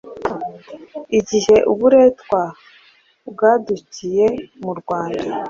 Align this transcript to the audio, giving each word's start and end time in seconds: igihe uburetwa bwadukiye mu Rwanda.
igihe 1.19 1.55
uburetwa 1.71 2.41
bwadukiye 3.29 4.25
mu 4.63 4.71
Rwanda. 4.79 5.29